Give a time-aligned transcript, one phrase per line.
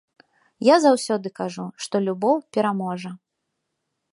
[0.67, 3.11] Я заўсёды кажу, што любоў пераможа.